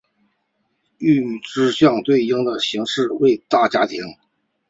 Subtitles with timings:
[0.97, 4.01] 与之相对应的形式为大家庭。